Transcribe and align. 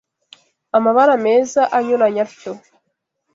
amabara 0.77 1.13
meza 1.25 1.61
anyuranye 1.77 2.21
atyo 2.25 2.53